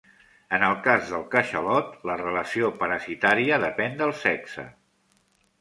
[0.57, 4.71] En el cas del catxalot, la relació parasitària depèn del sexe.